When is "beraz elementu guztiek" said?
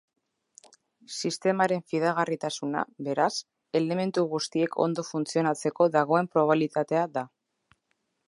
3.09-4.77